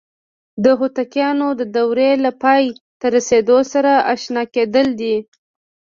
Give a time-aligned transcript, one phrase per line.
[0.63, 2.63] د هوتکیانو د دورې له پای
[2.99, 5.15] ته رسیدو سره آشنا کېدل دي.